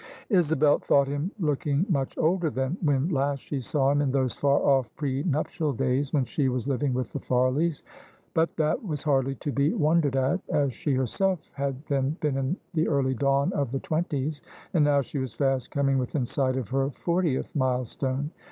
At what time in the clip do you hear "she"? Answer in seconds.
3.41-3.59, 6.25-6.49, 10.73-10.95, 15.01-15.19